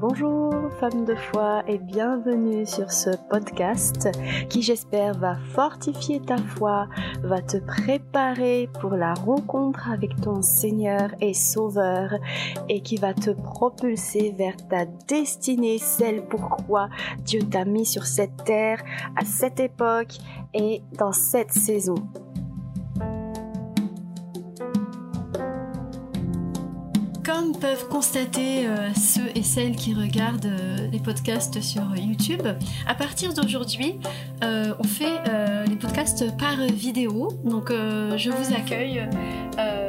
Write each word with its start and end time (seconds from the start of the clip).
Bonjour 0.00 0.54
femmes 0.78 1.04
de 1.06 1.16
foi 1.16 1.64
et 1.66 1.78
bienvenue 1.78 2.64
sur 2.64 2.92
ce 2.92 3.10
podcast 3.28 4.08
qui 4.48 4.62
j'espère 4.62 5.18
va 5.18 5.34
fortifier 5.54 6.20
ta 6.20 6.36
foi, 6.36 6.86
va 7.24 7.42
te 7.42 7.56
préparer 7.56 8.68
pour 8.80 8.92
la 8.92 9.14
rencontre 9.14 9.90
avec 9.90 10.14
ton 10.20 10.40
Seigneur 10.40 11.10
et 11.20 11.34
Sauveur 11.34 12.14
et 12.68 12.80
qui 12.80 12.94
va 12.96 13.12
te 13.12 13.30
propulser 13.30 14.32
vers 14.38 14.56
ta 14.68 14.84
destinée, 15.08 15.78
celle 15.78 16.24
pourquoi 16.26 16.90
Dieu 17.24 17.40
t'a 17.40 17.64
mis 17.64 17.84
sur 17.84 18.06
cette 18.06 18.44
terre 18.44 18.80
à 19.16 19.24
cette 19.24 19.58
époque 19.58 20.16
et 20.54 20.80
dans 20.96 21.12
cette 21.12 21.50
saison. 21.50 21.96
Comme 27.38 27.56
peuvent 27.56 27.86
constater 27.86 28.66
euh, 28.66 28.92
ceux 28.94 29.30
et 29.36 29.44
celles 29.44 29.76
qui 29.76 29.94
regardent 29.94 30.46
euh, 30.46 30.88
les 30.90 30.98
podcasts 30.98 31.60
sur 31.60 31.82
YouTube, 31.94 32.42
à 32.84 32.94
partir 32.96 33.32
d'aujourd'hui, 33.32 33.94
euh, 34.42 34.74
on 34.80 34.82
fait 34.82 35.22
les 35.68 35.76
podcasts 35.76 36.36
par 36.36 36.56
vidéo. 36.56 37.28
Donc 37.44 37.70
je 37.70 38.30
vous 38.30 38.54
accueille 38.54 39.08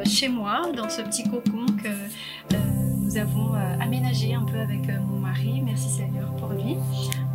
chez 0.06 0.30
moi, 0.30 0.62
dans 0.76 0.90
ce 0.90 1.02
petit 1.02 1.24
cocon 1.24 1.66
que 1.84 2.56
nous 3.02 3.18
avons 3.18 3.54
aménagé 3.82 4.36
un 4.36 4.44
peu 4.44 4.60
avec 4.60 4.88
mon 5.08 5.20
mari. 5.20 5.62
Merci 5.66 5.90
Seigneur 5.90 6.32
pour 6.36 6.50
lui. 6.50 6.78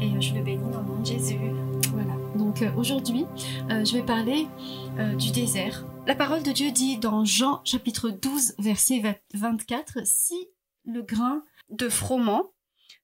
Et 0.00 0.20
je 0.20 0.34
le 0.34 0.42
bénis 0.42 0.70
dans 0.72 0.80
le 0.80 0.86
nom 0.86 1.00
de 1.00 1.06
Jésus. 1.06 1.38
Donc 2.54 2.78
aujourd'hui, 2.78 3.26
je 3.68 3.96
vais 3.96 4.04
parler 4.04 4.46
du 5.18 5.32
désert 5.32 5.84
la 6.06 6.14
parole 6.14 6.42
de 6.42 6.52
Dieu 6.52 6.70
dit 6.70 6.98
dans 6.98 7.24
Jean 7.24 7.62
chapitre 7.64 8.10
12 8.10 8.56
verset 8.58 9.22
24, 9.32 10.00
Si 10.04 10.50
le 10.84 11.00
grain 11.00 11.42
de 11.70 11.88
froment 11.88 12.52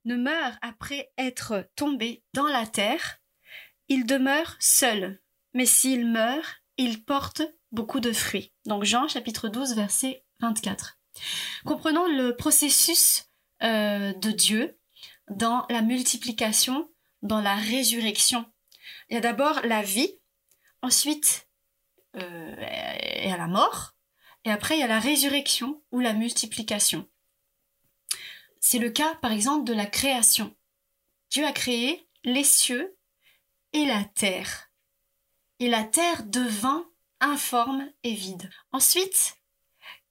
ne 0.05 0.17
meurt 0.17 0.59
après 0.61 1.11
être 1.17 1.67
tombé 1.77 2.23
dans 2.35 2.47
la 2.47 2.67
terre, 2.67 3.21
il 3.89 4.05
demeure 4.05 4.55
seul, 4.61 5.19
mais 5.55 5.65
s'il 5.65 6.07
meurt, 6.07 6.63
il 6.77 7.03
porte 7.03 7.41
beaucoup 7.73 8.01
de 8.01 8.13
fruits. 8.13 8.53
Donc 8.67 8.85
Jean 8.85 9.09
chapitre 9.09 9.49
12 9.49 9.75
verset 9.75 10.23
24. 10.41 10.99
Comprenons 11.65 12.07
le 12.07 12.37
processus 12.37 13.31
euh, 13.63 14.13
de 14.13 14.31
Dieu 14.31 14.79
dans 15.31 15.65
la 15.71 15.81
multiplication, 15.81 16.91
dans 17.23 17.41
la 17.41 17.55
résurrection. 17.57 18.45
Il 19.11 19.15
y 19.15 19.17
a 19.17 19.21
d'abord 19.21 19.61
la 19.65 19.83
vie, 19.83 20.19
ensuite 20.83 21.49
euh, 22.17 22.57
et 22.61 23.31
à 23.31 23.37
la 23.37 23.49
mort, 23.49 23.95
et 24.45 24.51
après 24.51 24.77
il 24.77 24.81
y 24.81 24.85
a 24.85 24.89
la 24.89 25.01
résurrection 25.01 25.83
ou 25.91 26.01
la 26.01 26.13
multiplication. 26.13 27.09
C'est 28.61 28.79
le 28.79 28.91
cas 28.91 29.17
par 29.17 29.33
exemple 29.33 29.65
de 29.65 29.75
la 29.75 29.87
création. 29.87 30.55
Dieu 31.31 31.45
a 31.45 31.53
créé 31.53 32.09
les 32.25 32.45
cieux 32.45 32.97
et 33.73 33.85
la 33.85 34.05
terre. 34.05 34.71
Et 35.59 35.69
la 35.69 35.85
terre 35.85 36.25
devint 36.25 36.89
informe 37.21 37.91
et 38.03 38.15
vide. 38.15 38.51
Ensuite, 38.73 39.37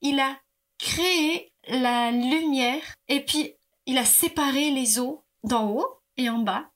il 0.01 0.19
a 0.19 0.39
créé 0.77 1.53
la 1.67 2.11
lumière 2.11 2.83
et 3.07 3.23
puis 3.25 3.53
il 3.85 3.97
a 3.97 4.05
séparé 4.05 4.71
les 4.71 4.99
eaux 4.99 5.23
d'en 5.43 5.71
haut 5.71 6.01
et 6.17 6.29
en 6.29 6.39
bas. 6.39 6.71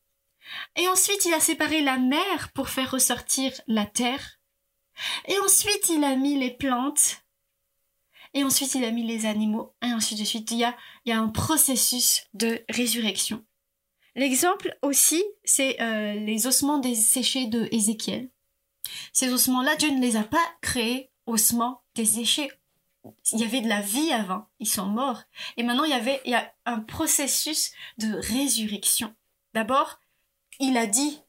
Et 0.76 0.88
ensuite, 0.88 1.26
il 1.26 1.34
a 1.34 1.40
séparé 1.40 1.82
la 1.82 1.98
mer 1.98 2.52
pour 2.54 2.70
faire 2.70 2.92
ressortir 2.92 3.52
la 3.68 3.86
terre 3.86 4.40
et 5.28 5.38
ensuite, 5.40 5.90
il 5.90 6.04
a 6.04 6.16
mis 6.16 6.38
les 6.38 6.52
plantes. 6.52 7.24
Et 8.34 8.44
ensuite, 8.44 8.76
il 8.76 8.84
a 8.84 8.92
mis 8.92 9.06
les 9.06 9.26
animaux. 9.26 9.76
Et 9.84 9.94
ensuite 9.94 10.20
de 10.20 10.26
suite. 10.26 10.52
Il 10.52 10.60
y 10.60 10.64
a, 11.12 11.20
un 11.20 11.30
processus 11.30 12.24
de 12.34 12.64
résurrection. 12.70 13.44
L'exemple 14.16 14.78
aussi, 14.82 15.24
c'est 15.44 15.82
euh, 15.82 16.14
les 16.14 16.46
ossements 16.46 16.78
desséchés 16.78 17.48
de 17.48 17.68
Ézéchiel. 17.72 18.30
Ces 19.12 19.34
ossements-là, 19.34 19.76
Dieu 19.76 19.90
ne 19.90 20.02
les 20.02 20.18
a 20.18 20.24
pas 20.24 20.46
créés 20.62 21.12
ossements 21.26 21.84
desséchés. 21.96 22.52
Il 23.32 23.40
y 23.40 23.44
avait 23.44 23.62
de 23.62 23.68
la 23.68 23.82
vie 23.82 24.12
avant, 24.12 24.48
ils 24.59 24.68
sont 24.68 24.86
morts. 24.86 25.24
Et 25.58 25.64
maintenant, 25.64 25.84
il 25.84 25.90
y 25.90 25.96
avait 25.96 26.22
il 26.26 26.32
y 26.32 26.36
a 26.36 26.53
un 26.66 26.80
processus 26.80 27.72
de 27.98 28.14
résurrection. 28.14 29.14
D'abord, 29.53 30.00
il 30.59 30.78
a 30.78 30.86
dit 30.86 31.19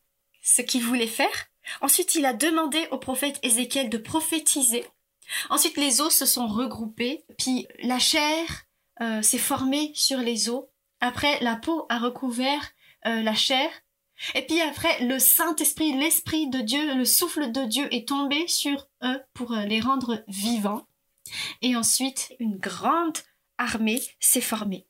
ce 0.43 0.63
qu'il 0.63 0.83
voulait 0.83 1.07
faire, 1.07 1.49
Ensuite, 1.81 2.15
il 2.15 2.27
a 2.27 2.33
demandé 2.33 2.87
au 2.91 2.99
prophète 2.99 3.39
Ézéchiel 3.43 3.89
de 3.89 3.99
prophétiser. 3.99 4.85
Ensuite, 5.51 5.77
les 5.77 6.01
os 6.01 6.15
se 6.15 6.27
sont 6.27 6.47
regroupés, 6.47 7.25
puis 7.39 7.67
la 7.83 7.99
chair 7.99 8.67
euh, 9.01 9.23
s'est 9.23 9.39
formée 9.39 9.93
sur 9.95 10.19
les 10.19 10.49
os. 10.49 10.65
Après, 11.01 11.41
la 11.41 11.57
peau 11.57 11.87
a 11.89 11.99
recouvert 11.99 12.71
euh, 13.07 13.23
la 13.23 13.35
chair. 13.35 13.71
Et 14.35 14.43
puis 14.43 14.61
après, 14.61 15.05
le 15.05 15.19
Saint-Esprit, 15.19 15.99
l'Esprit 15.99 16.49
de 16.49 16.61
Dieu, 16.61 16.95
le 16.95 17.05
souffle 17.05 17.51
de 17.51 17.65
Dieu 17.65 17.93
est 17.93 18.09
tombé 18.09 18.47
sur 18.47 18.87
eux 19.03 19.21
pour 19.33 19.53
euh, 19.53 19.65
les 19.65 19.81
rendre 19.81 20.23
vivants. 20.29 20.87
Et 21.63 21.75
ensuite, 21.75 22.35
une 22.39 22.57
grande 22.57 23.19
armée 23.59 24.03
s'est 24.21 24.41
formée. 24.41 24.87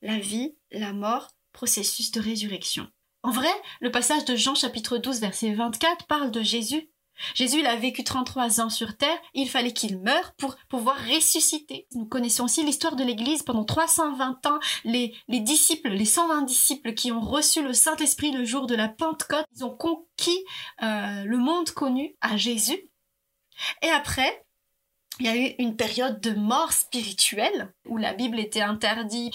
La 0.00 0.18
vie, 0.18 0.56
la 0.70 0.92
mort, 0.92 1.28
processus 1.52 2.10
de 2.10 2.20
résurrection. 2.20 2.90
En 3.22 3.30
vrai, 3.30 3.52
le 3.80 3.90
passage 3.90 4.24
de 4.24 4.36
Jean 4.36 4.54
chapitre 4.54 4.98
12 4.98 5.20
verset 5.20 5.52
24 5.52 6.06
parle 6.06 6.30
de 6.30 6.42
Jésus. 6.42 6.88
Jésus 7.34 7.58
il 7.58 7.66
a 7.66 7.74
vécu 7.74 8.04
33 8.04 8.60
ans 8.60 8.70
sur 8.70 8.96
terre, 8.96 9.18
il 9.34 9.48
fallait 9.48 9.72
qu'il 9.72 9.98
meure 9.98 10.34
pour 10.36 10.56
pouvoir 10.68 10.96
ressusciter. 11.04 11.88
Nous 11.94 12.06
connaissons 12.06 12.44
aussi 12.44 12.64
l'histoire 12.64 12.94
de 12.94 13.02
l'Église 13.02 13.42
pendant 13.42 13.64
320 13.64 14.46
ans, 14.46 14.60
les, 14.84 15.14
les 15.26 15.40
disciples, 15.40 15.90
les 15.90 16.04
120 16.04 16.42
disciples 16.42 16.94
qui 16.94 17.10
ont 17.10 17.20
reçu 17.20 17.60
le 17.62 17.72
Saint-Esprit 17.72 18.30
le 18.30 18.44
jour 18.44 18.68
de 18.68 18.76
la 18.76 18.88
Pentecôte, 18.88 19.46
ils 19.56 19.64
ont 19.64 19.74
conquis 19.74 20.44
euh, 20.82 21.24
le 21.24 21.38
monde 21.38 21.70
connu 21.70 22.14
à 22.20 22.36
Jésus. 22.36 22.88
Et 23.82 23.88
après, 23.88 24.44
il 25.18 25.26
y 25.26 25.28
a 25.28 25.36
eu 25.36 25.54
une 25.58 25.74
période 25.74 26.20
de 26.20 26.30
mort 26.30 26.72
spirituelle 26.72 27.74
où 27.86 27.96
la 27.96 28.12
Bible 28.12 28.38
était 28.38 28.60
interdite 28.60 29.34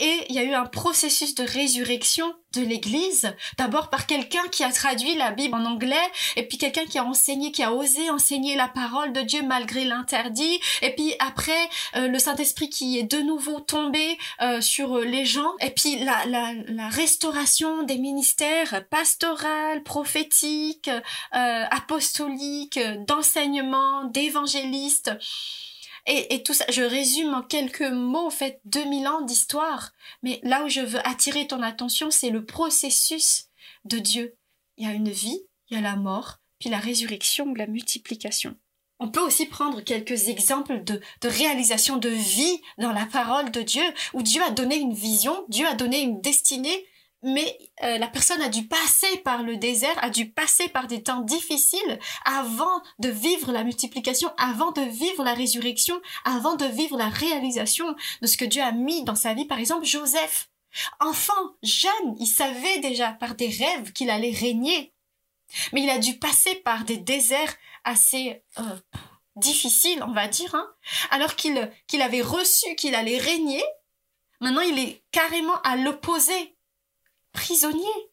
et 0.00 0.26
il 0.28 0.34
y 0.34 0.38
a 0.38 0.42
eu 0.42 0.54
un 0.54 0.66
processus 0.66 1.34
de 1.34 1.44
résurrection 1.44 2.34
de 2.52 2.62
l'Église, 2.62 3.32
d'abord 3.58 3.90
par 3.90 4.06
quelqu'un 4.06 4.42
qui 4.50 4.64
a 4.64 4.72
traduit 4.72 5.14
la 5.14 5.30
Bible 5.30 5.54
en 5.54 5.64
anglais, 5.64 5.94
et 6.34 6.42
puis 6.42 6.58
quelqu'un 6.58 6.84
qui 6.84 6.98
a 6.98 7.04
enseigné, 7.04 7.52
qui 7.52 7.62
a 7.62 7.72
osé 7.72 8.10
enseigner 8.10 8.56
la 8.56 8.66
parole 8.66 9.12
de 9.12 9.20
Dieu 9.20 9.42
malgré 9.42 9.84
l'interdit, 9.84 10.58
et 10.82 10.94
puis 10.94 11.14
après 11.20 11.68
euh, 11.94 12.08
le 12.08 12.18
Saint-Esprit 12.18 12.68
qui 12.68 12.98
est 12.98 13.04
de 13.04 13.18
nouveau 13.18 13.60
tombé 13.60 14.18
euh, 14.40 14.60
sur 14.60 14.98
les 14.98 15.24
gens, 15.24 15.52
et 15.60 15.70
puis 15.70 16.00
la, 16.00 16.24
la, 16.26 16.52
la 16.66 16.88
restauration 16.88 17.84
des 17.84 17.98
ministères 17.98 18.84
pastoral, 18.90 19.82
prophétique, 19.82 20.88
euh, 20.88 21.64
apostolique, 21.70 22.80
d'enseignement, 23.06 24.04
d'évangéliste. 24.04 25.12
Et, 26.06 26.42
tout 26.42 26.54
ça, 26.54 26.64
je 26.70 26.82
résume 26.82 27.34
en 27.34 27.42
quelques 27.42 27.82
mots, 27.82 28.26
en 28.26 28.30
fait, 28.30 28.60
2000 28.64 29.06
ans 29.06 29.20
d'histoire. 29.20 29.92
Mais 30.22 30.40
là 30.42 30.64
où 30.64 30.68
je 30.68 30.80
veux 30.80 31.06
attirer 31.06 31.46
ton 31.46 31.62
attention, 31.62 32.10
c'est 32.10 32.30
le 32.30 32.44
processus 32.44 33.46
de 33.84 33.98
Dieu. 33.98 34.36
Il 34.76 34.86
y 34.86 34.90
a 34.90 34.94
une 34.94 35.10
vie, 35.10 35.42
il 35.68 35.76
y 35.76 35.78
a 35.78 35.82
la 35.82 35.96
mort, 35.96 36.38
puis 36.58 36.70
la 36.70 36.78
résurrection 36.78 37.46
ou 37.46 37.54
la 37.54 37.66
multiplication. 37.66 38.56
On 38.98 39.08
peut 39.08 39.20
aussi 39.20 39.46
prendre 39.46 39.80
quelques 39.80 40.28
exemples 40.28 40.84
de, 40.84 41.00
de 41.22 41.28
réalisation 41.28 41.96
de 41.96 42.10
vie 42.10 42.60
dans 42.78 42.92
la 42.92 43.06
parole 43.06 43.50
de 43.50 43.62
Dieu, 43.62 43.84
où 44.12 44.22
Dieu 44.22 44.42
a 44.42 44.50
donné 44.50 44.76
une 44.76 44.92
vision, 44.92 45.44
Dieu 45.48 45.66
a 45.66 45.74
donné 45.74 46.00
une 46.00 46.20
destinée, 46.20 46.86
mais 47.22 47.58
euh, 47.82 47.98
la 47.98 48.08
personne 48.08 48.40
a 48.40 48.48
dû 48.48 48.66
passer 48.66 49.18
par 49.18 49.42
le 49.42 49.56
désert, 49.56 49.96
a 50.02 50.10
dû 50.10 50.30
passer 50.30 50.68
par 50.68 50.86
des 50.86 51.02
temps 51.02 51.20
difficiles 51.20 51.98
avant 52.24 52.82
de 52.98 53.08
vivre 53.08 53.52
la 53.52 53.64
multiplication, 53.64 54.32
avant 54.38 54.72
de 54.72 54.82
vivre 54.82 55.22
la 55.22 55.34
résurrection, 55.34 56.00
avant 56.24 56.56
de 56.56 56.64
vivre 56.64 56.96
la 56.96 57.08
réalisation 57.08 57.94
de 58.22 58.26
ce 58.26 58.36
que 58.36 58.44
Dieu 58.44 58.62
a 58.62 58.72
mis 58.72 59.04
dans 59.04 59.14
sa 59.14 59.34
vie. 59.34 59.44
Par 59.44 59.58
exemple, 59.58 59.84
Joseph, 59.84 60.48
enfant, 60.98 61.32
jeune, 61.62 62.16
il 62.18 62.26
savait 62.26 62.78
déjà 62.78 63.12
par 63.12 63.34
des 63.34 63.48
rêves 63.48 63.92
qu'il 63.92 64.08
allait 64.08 64.34
régner, 64.34 64.94
mais 65.72 65.82
il 65.82 65.90
a 65.90 65.98
dû 65.98 66.18
passer 66.18 66.54
par 66.56 66.84
des 66.84 66.96
déserts 66.96 67.54
assez 67.84 68.42
euh, 68.58 68.62
difficiles, 69.36 70.02
on 70.06 70.12
va 70.12 70.28
dire, 70.28 70.54
hein, 70.54 70.70
alors 71.10 71.36
qu'il 71.36 71.70
qu'il 71.86 72.02
avait 72.02 72.22
reçu 72.22 72.74
qu'il 72.76 72.94
allait 72.94 73.18
régner. 73.18 73.62
Maintenant, 74.40 74.62
il 74.62 74.78
est 74.78 75.02
carrément 75.10 75.60
à 75.62 75.76
l'opposé 75.76 76.56
prisonnier. 77.32 78.10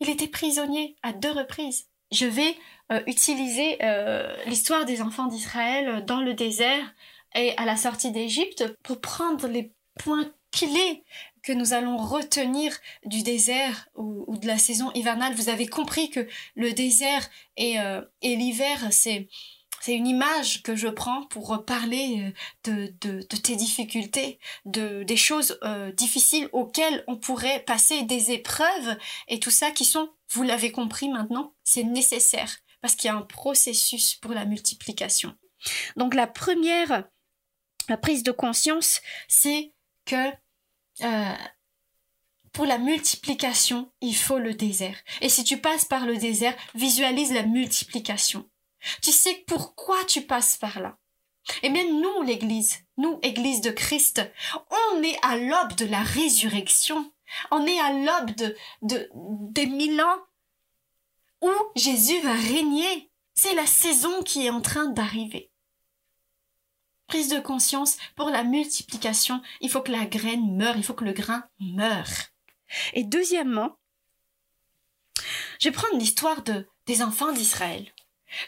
Il 0.00 0.10
était 0.10 0.28
prisonnier 0.28 0.96
à 1.02 1.12
deux 1.12 1.32
reprises. 1.32 1.88
Je 2.12 2.26
vais 2.26 2.56
euh, 2.92 3.00
utiliser 3.06 3.78
euh, 3.82 4.36
l'histoire 4.46 4.84
des 4.84 5.02
enfants 5.02 5.26
d'Israël 5.26 6.04
dans 6.04 6.20
le 6.20 6.34
désert 6.34 6.94
et 7.34 7.56
à 7.56 7.64
la 7.64 7.76
sortie 7.76 8.12
d'Égypte 8.12 8.76
pour 8.82 9.00
prendre 9.00 9.48
les 9.48 9.72
points 9.98 10.30
clés 10.52 11.04
que 11.42 11.52
nous 11.52 11.72
allons 11.74 11.96
retenir 11.96 12.76
du 13.04 13.22
désert 13.22 13.88
ou, 13.94 14.36
de 14.36 14.46
la 14.46 14.58
saison 14.58 14.90
hivernale. 14.92 15.34
Vous 15.34 15.48
avez 15.48 15.66
compris 15.66 16.10
que 16.10 16.26
le 16.54 16.72
désert 16.72 17.28
et, 17.56 17.80
euh, 17.80 18.02
et 18.22 18.36
l'hiver, 18.36 18.88
c'est 18.90 19.28
c'est 19.80 19.94
une 19.94 20.06
image 20.06 20.62
que 20.62 20.74
je 20.74 20.88
prends 20.88 21.26
pour 21.26 21.64
parler 21.64 22.32
euh, 22.68 22.88
de, 23.00 23.22
tes 23.22 23.56
difficultés, 23.56 24.38
de, 24.64 25.02
des 25.02 25.16
choses 25.16 25.58
euh, 25.62 25.92
difficiles 25.92 26.48
auxquelles 26.52 27.04
on 27.06 27.16
pourrait 27.16 27.64
passer 27.64 28.02
des 28.02 28.32
épreuves 28.32 28.96
et 29.28 29.40
tout 29.40 29.50
ça 29.50 29.70
qui 29.70 29.84
sont, 29.84 30.10
vous 30.30 30.42
l'avez 30.42 30.72
compris 30.72 31.08
maintenant, 31.08 31.54
c'est 31.64 31.84
nécessaire 31.84 32.58
parce 32.80 32.94
qu'il 32.94 33.08
y 33.08 33.10
a 33.10 33.16
un 33.16 33.22
processus 33.22 34.14
pour 34.14 34.32
la 34.32 34.44
multiplication. 34.44 35.34
Donc 35.96 36.14
la 36.14 36.26
première 36.26 37.04
la 37.88 37.96
prise 37.96 38.22
de 38.22 38.32
conscience, 38.32 39.00
c'est 39.28 39.72
que 40.04 40.30
euh, 41.02 41.34
pour 42.52 42.66
la 42.66 42.78
multiplication, 42.78 43.92
il 44.00 44.16
faut 44.16 44.38
le 44.38 44.54
désert. 44.54 44.96
Et 45.20 45.28
si 45.28 45.44
tu 45.44 45.58
passes 45.58 45.84
par 45.84 46.06
le 46.06 46.16
désert, 46.16 46.56
visualise 46.74 47.32
la 47.32 47.42
multiplication. 47.42 48.48
Tu 49.02 49.12
sais 49.12 49.44
pourquoi 49.46 50.04
tu 50.04 50.22
passes 50.22 50.56
par 50.56 50.80
là? 50.80 50.96
Et 51.62 51.68
même 51.68 52.00
nous, 52.00 52.22
l'Église, 52.22 52.78
nous, 52.96 53.18
Église 53.22 53.60
de 53.60 53.70
Christ, 53.70 54.20
on 54.92 55.02
est 55.02 55.18
à 55.22 55.36
l'aube 55.36 55.74
de 55.76 55.86
la 55.86 56.02
résurrection. 56.02 57.12
On 57.50 57.66
est 57.66 57.78
à 57.78 57.92
l'aube 57.92 58.34
de, 58.34 58.56
de, 58.82 59.08
des 59.14 59.66
mille 59.66 60.00
ans 60.00 60.18
où 61.42 61.50
Jésus 61.76 62.20
va 62.20 62.34
régner. 62.34 63.10
C'est 63.34 63.54
la 63.54 63.66
saison 63.66 64.22
qui 64.22 64.46
est 64.46 64.50
en 64.50 64.60
train 64.60 64.86
d'arriver. 64.86 65.50
Prise 67.06 67.28
de 67.28 67.38
conscience, 67.38 67.96
pour 68.16 68.30
la 68.30 68.42
multiplication, 68.42 69.40
il 69.60 69.70
faut 69.70 69.82
que 69.82 69.92
la 69.92 70.06
graine 70.06 70.56
meure, 70.56 70.76
il 70.76 70.82
faut 70.82 70.94
que 70.94 71.04
le 71.04 71.12
grain 71.12 71.44
meure. 71.60 72.08
Et 72.94 73.04
deuxièmement, 73.04 73.76
je 75.60 75.68
vais 75.68 75.72
prendre 75.72 75.98
l'histoire 75.98 76.42
de, 76.42 76.68
des 76.86 77.02
enfants 77.02 77.32
d'Israël. 77.32 77.92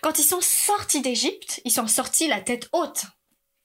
Quand 0.03 0.19
ils 0.19 0.25
sont 0.25 0.41
sortis 0.41 1.01
d'Égypte, 1.01 1.61
ils 1.65 1.73
sont 1.73 1.87
sortis 1.87 2.29
la 2.29 2.41
tête 2.41 2.69
haute. 2.73 3.05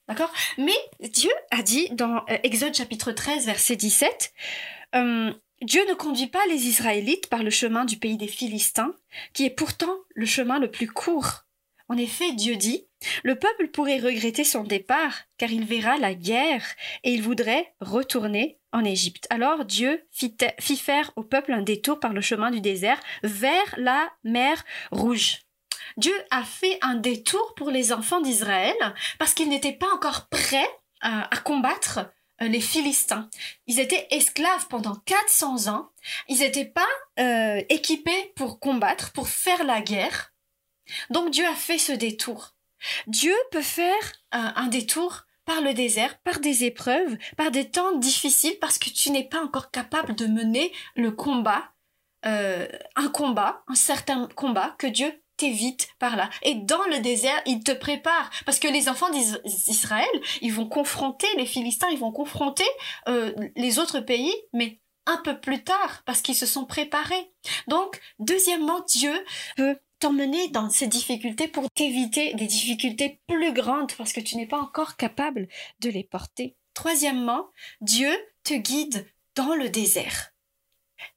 D'accord? 0.08 0.32
Mais 0.58 0.76
Dieu 1.00 1.32
a 1.52 1.62
dit 1.62 1.90
dans 1.92 2.18
euh, 2.30 2.38
Exode 2.44 2.74
chapitre 2.74 3.12
13, 3.12 3.46
verset 3.46 3.76
17, 3.76 4.34
euh, 4.96 5.34
Dieu 5.62 5.82
ne 5.88 5.94
conduit 5.94 6.28
pas 6.28 6.46
les 6.50 6.68
Israélites 6.68 7.28
par 7.28 7.42
le 7.42 7.50
chemin 7.50 7.86
du 7.86 7.98
pays 7.98 8.18
des 8.18 8.28
Philistins, 8.28 8.94
qui 9.34 9.46
est 9.46 9.50
pourtant 9.50 9.96
le 10.14 10.26
chemin 10.26 10.60
le 10.60 10.70
plus 10.70 10.88
court. 10.88 11.46
En 11.88 11.98
effet, 11.98 12.34
Dieu 12.34 12.58
dit, 12.58 12.88
le 13.24 13.36
peuple 13.36 13.70
pourrait 13.70 14.00
regretter 14.00 14.44
son 14.44 14.64
départ, 14.64 15.14
car 15.38 15.52
il 15.52 15.66
verra 15.66 15.98
la 15.98 16.16
guerre, 16.16 16.66
et 17.04 17.14
il 17.14 17.22
voudrait 17.22 17.74
retourner 17.80 18.60
en 18.72 18.84
Égypte. 18.84 19.28
Alors 19.30 19.64
Dieu 19.64 20.06
fit, 20.12 20.36
fit 20.60 20.78
faire 20.78 21.12
au 21.16 21.24
peuple 21.24 21.54
un 21.54 21.62
détour 21.62 22.00
par 22.00 22.12
le 22.12 22.22
chemin 22.22 22.52
du 22.52 22.60
désert 22.60 23.00
vers 23.24 23.76
la 23.78 24.10
mer 24.24 24.66
Rouge. 24.92 25.43
Dieu 25.98 26.14
a 26.32 26.44
fait 26.44 26.78
un 26.82 26.96
détour 26.96 27.54
pour 27.56 27.70
les 27.70 27.92
enfants 27.94 28.22
d'Israël 28.22 28.76
parce 29.20 29.34
qu'ils 29.34 29.50
n'étaient 29.50 29.74
pas 29.74 29.92
encore 29.94 30.28
prêts 30.28 30.70
à, 31.04 31.38
combattre 31.44 32.00
euh, 32.42 32.48
les 32.48 32.62
Philistins. 32.62 33.30
Ils 33.68 33.80
étaient 33.80 34.08
esclaves 34.12 34.68
pendant 34.70 34.96
400 35.06 35.68
ans. 35.68 35.90
Ils 36.30 36.40
n'étaient 36.40 36.66
pas 36.66 36.88
euh, 37.20 37.62
équipés 37.70 38.34
pour 38.36 38.60
combattre, 38.60 39.12
pour 39.12 39.28
faire 39.28 39.64
la 39.66 39.82
guerre. 39.82 40.34
Donc 41.10 41.32
Dieu 41.32 41.46
a 41.46 41.56
fait 41.56 41.78
ce 41.78 41.92
détour. 41.92 42.56
Dieu 43.08 43.36
peut 43.52 43.62
faire 43.62 44.14
euh, 44.36 44.50
un 44.56 44.68
détour 44.68 45.24
par 45.46 45.62
le 45.62 45.74
désert, 45.74 46.18
par 46.20 46.40
des 46.40 46.64
épreuves, 46.64 47.18
par 47.36 47.52
des 47.52 47.70
temps 47.70 47.98
difficiles, 47.98 48.58
parce 48.62 48.78
que 48.78 48.90
tu 48.90 49.12
n'es 49.12 49.28
pas 49.28 49.42
encore 49.42 49.72
capable 49.72 50.16
de 50.16 50.26
mener 50.26 50.72
le 50.96 51.12
combat, 51.12 51.70
un 52.26 53.10
combat, 53.12 53.64
un 53.68 53.76
certain 53.76 54.30
combat 54.30 54.74
que 54.80 54.88
Dieu 54.88 55.23
t'évite 55.38 55.90
par 56.00 56.16
là. 56.16 56.30
Et 56.42 56.56
dans 56.56 56.84
le 56.86 57.00
désert, 57.00 57.42
il 57.46 57.64
te 57.64 57.72
prépare. 57.72 58.30
Parce 58.46 58.60
que 58.60 58.68
les 58.68 58.90
enfants 58.90 59.10
d'Israël, 59.10 60.08
ils 60.42 60.54
vont 60.54 60.68
confronter 60.68 61.28
les 61.38 61.46
Philistins, 61.46 61.90
ils 61.92 62.00
vont 62.00 62.12
confronter 62.12 62.64
euh, 63.08 63.34
les 63.56 63.80
autres 63.80 64.00
pays, 64.00 64.34
mais 64.54 64.80
un 65.06 65.18
peu 65.18 65.40
plus 65.40 65.64
tard, 65.64 66.04
parce 66.06 66.22
qu'ils 66.22 66.36
se 66.36 66.46
sont 66.46 66.66
préparés. 66.66 67.32
Donc, 67.68 68.00
deuxièmement, 68.20 68.82
Dieu 68.88 69.14
peut 69.58 69.78
t'emmener 70.00 70.50
dans 70.50 70.70
ces 70.70 70.88
difficultés 70.88 71.48
pour 71.48 71.70
t'éviter 71.72 72.34
des 72.36 72.48
difficultés 72.48 73.22
plus 73.28 73.54
grandes, 73.54 73.94
parce 73.98 74.14
que 74.14 74.22
tu 74.22 74.38
n'es 74.38 74.48
pas 74.48 74.60
encore 74.60 74.96
capable 74.96 75.48
de 75.80 75.90
les 75.90 76.04
porter. 76.04 76.56
Troisièmement, 76.74 77.48
Dieu 77.82 78.12
te 78.44 78.54
guide 78.54 79.06
dans 79.36 79.56
le 79.56 79.70
désert 79.70 80.33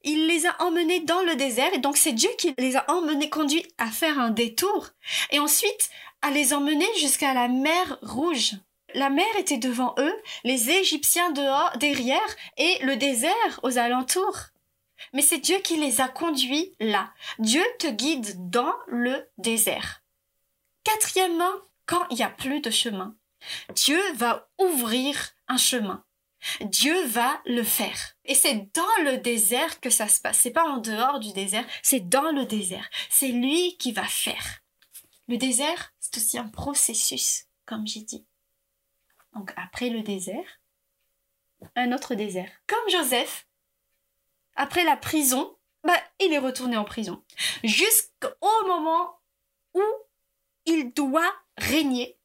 il 0.02 0.26
les 0.26 0.46
a 0.46 0.56
emmenés 0.62 1.00
dans 1.00 1.22
le 1.22 1.36
désert 1.36 1.72
et 1.74 1.78
donc 1.78 1.96
c'est 1.96 2.12
Dieu 2.12 2.30
qui 2.38 2.54
les 2.58 2.76
a 2.76 2.84
emmenés, 2.90 3.30
conduits 3.30 3.66
à 3.78 3.86
faire 3.86 4.18
un 4.18 4.30
détour 4.30 4.88
et 5.30 5.38
ensuite 5.38 5.90
à 6.22 6.30
les 6.30 6.54
emmener 6.54 6.86
jusqu'à 6.98 7.34
la 7.34 7.48
mer 7.48 7.98
Rouge. 8.02 8.52
La 8.94 9.10
mer 9.10 9.26
était 9.38 9.58
devant 9.58 9.94
eux, 9.98 10.14
les 10.44 10.70
Égyptiens 10.70 11.30
derrière 11.30 12.36
et 12.56 12.78
le 12.82 12.96
désert 12.96 13.60
aux 13.62 13.78
alentours. 13.78 14.38
Mais 15.12 15.22
c'est 15.22 15.38
Dieu 15.38 15.58
qui 15.58 15.76
les 15.76 16.00
a 16.00 16.08
conduits 16.08 16.74
là. 16.80 17.12
Dieu 17.38 17.62
te 17.78 17.88
guide 17.88 18.50
dans 18.50 18.74
le 18.86 19.28
désert. 19.38 20.02
Quatrièmement, 20.84 21.52
quand 21.84 22.06
il 22.10 22.16
n'y 22.16 22.22
a 22.22 22.30
plus 22.30 22.60
de 22.60 22.70
chemin, 22.70 23.14
Dieu 23.74 24.00
va 24.14 24.48
ouvrir 24.58 25.32
un 25.48 25.56
chemin. 25.56 26.04
Dieu 26.60 27.06
va 27.06 27.40
le 27.46 27.62
faire. 27.62 28.14
Et 28.24 28.34
c'est 28.34 28.68
dans 28.74 29.02
le 29.04 29.18
désert 29.18 29.80
que 29.80 29.90
ça 29.90 30.08
se 30.08 30.20
passe. 30.20 30.38
C'est 30.38 30.50
pas 30.50 30.68
en 30.68 30.78
dehors 30.78 31.20
du 31.20 31.32
désert, 31.32 31.66
c'est 31.82 32.08
dans 32.08 32.30
le 32.30 32.44
désert. 32.44 32.88
C'est 33.10 33.28
lui 33.28 33.76
qui 33.78 33.92
va 33.92 34.04
faire. 34.04 34.60
Le 35.28 35.36
désert, 35.36 35.92
c'est 35.98 36.16
aussi 36.16 36.38
un 36.38 36.48
processus, 36.48 37.46
comme 37.64 37.86
j'ai 37.86 38.02
dit. 38.02 38.24
Donc 39.34 39.52
après 39.56 39.90
le 39.90 40.02
désert, 40.02 40.60
un 41.74 41.92
autre 41.92 42.14
désert. 42.14 42.50
Comme 42.66 42.88
Joseph, 42.90 43.46
après 44.54 44.84
la 44.84 44.96
prison, 44.96 45.56
bah, 45.84 46.00
il 46.20 46.32
est 46.32 46.38
retourné 46.38 46.76
en 46.76 46.84
prison. 46.84 47.22
Jusqu'au 47.62 48.66
moment 48.66 49.20
où 49.74 49.82
il 50.64 50.92
doit 50.92 51.32
régner, 51.56 52.18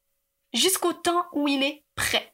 jusqu'au 0.54 0.94
temps 0.94 1.28
où 1.34 1.48
il 1.48 1.64
est 1.64 1.84
prêt. 1.96 2.31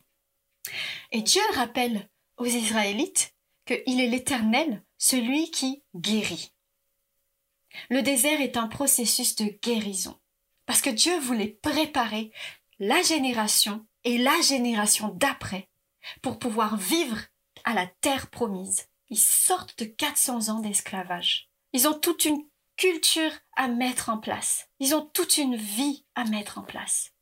Et 1.11 1.21
Dieu 1.21 1.41
rappelle 1.53 2.09
aux 2.37 2.45
Israélites 2.45 3.33
qu'il 3.65 3.99
est 3.99 4.07
l'Éternel, 4.07 4.83
celui 4.97 5.51
qui 5.51 5.83
guérit. 5.95 6.53
Le 7.89 8.01
désert 8.01 8.41
est 8.41 8.57
un 8.57 8.67
processus 8.67 9.35
de 9.35 9.45
guérison, 9.61 10.19
parce 10.65 10.81
que 10.81 10.89
Dieu 10.89 11.17
voulait 11.19 11.59
préparer 11.61 12.31
la 12.79 13.01
génération 13.01 13.85
et 14.03 14.17
la 14.17 14.39
génération 14.41 15.09
d'après 15.09 15.69
pour 16.21 16.39
pouvoir 16.39 16.77
vivre 16.77 17.19
à 17.63 17.73
la 17.73 17.87
terre 18.01 18.29
promise. 18.29 18.87
Ils 19.09 19.19
sortent 19.19 19.77
de 19.79 19.85
400 19.85 20.49
ans 20.49 20.59
d'esclavage. 20.59 21.49
Ils 21.73 21.87
ont 21.87 21.93
toute 21.93 22.25
une 22.25 22.43
culture 22.77 23.31
à 23.55 23.67
mettre 23.67 24.09
en 24.09 24.17
place. 24.17 24.69
Ils 24.79 24.95
ont 24.95 25.05
toute 25.05 25.37
une 25.37 25.55
vie 25.55 26.05
à 26.15 26.23
mettre 26.25 26.57
en 26.57 26.63
place. 26.63 27.13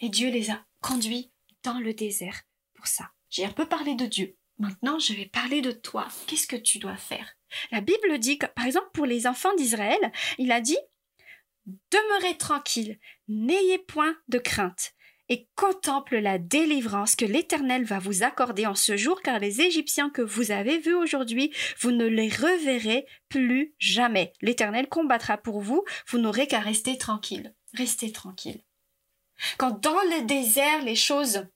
Et 0.00 0.08
Dieu 0.08 0.30
les 0.30 0.50
a 0.50 0.64
conduits 0.80 1.30
dans 1.62 1.78
le 1.78 1.94
désert 1.94 2.42
ça. 2.86 3.10
J'ai 3.30 3.44
un 3.44 3.52
peu 3.52 3.66
parlé 3.66 3.94
de 3.94 4.06
Dieu. 4.06 4.36
Maintenant, 4.58 4.98
je 4.98 5.14
vais 5.14 5.26
parler 5.26 5.60
de 5.60 5.72
toi. 5.72 6.06
Qu'est-ce 6.26 6.46
que 6.46 6.56
tu 6.56 6.78
dois 6.78 6.96
faire? 6.96 7.34
La 7.70 7.80
Bible 7.80 8.18
dit 8.18 8.38
que, 8.38 8.46
par 8.46 8.66
exemple, 8.66 8.90
pour 8.92 9.06
les 9.06 9.26
enfants 9.26 9.54
d'Israël, 9.54 10.12
il 10.38 10.52
a 10.52 10.60
dit 10.60 10.78
Demeurez 11.90 12.36
tranquille, 12.38 12.98
n'ayez 13.28 13.78
point 13.78 14.16
de 14.28 14.38
crainte, 14.38 14.94
et 15.28 15.48
contemple 15.54 16.18
la 16.18 16.38
délivrance 16.38 17.16
que 17.16 17.24
l'Éternel 17.24 17.84
va 17.84 17.98
vous 17.98 18.22
accorder 18.22 18.66
en 18.66 18.74
ce 18.74 18.96
jour, 18.96 19.22
car 19.22 19.38
les 19.38 19.60
Égyptiens 19.60 20.10
que 20.10 20.22
vous 20.22 20.50
avez 20.50 20.78
vus 20.78 20.94
aujourd'hui, 20.94 21.52
vous 21.80 21.92
ne 21.92 22.06
les 22.06 22.28
reverrez 22.28 23.06
plus 23.28 23.74
jamais. 23.78 24.32
L'Éternel 24.42 24.88
combattra 24.88 25.38
pour 25.38 25.60
vous, 25.60 25.84
vous 26.08 26.18
n'aurez 26.18 26.46
qu'à 26.46 26.60
rester 26.60 26.98
tranquille. 26.98 27.54
Restez 27.74 28.12
tranquille. 28.12 28.62
Quand 29.56 29.80
dans 29.80 30.02
le 30.02 30.26
désert 30.26 30.84
les 30.84 30.96
choses 30.96 31.46